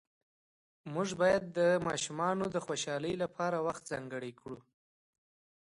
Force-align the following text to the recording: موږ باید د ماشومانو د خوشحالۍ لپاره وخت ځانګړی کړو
موږ 0.93 1.09
باید 1.21 1.43
د 1.57 1.59
ماشومانو 1.87 2.45
د 2.55 2.57
خوشحالۍ 2.65 3.13
لپاره 3.23 3.57
وخت 3.67 3.83
ځانګړی 3.91 4.31
کړو 4.41 4.59